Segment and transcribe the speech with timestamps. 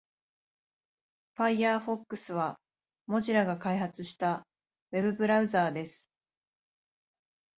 [1.35, 2.59] Firefox は
[3.07, 4.47] Mozilla が開発した
[4.91, 6.09] ウェブブラウザーです。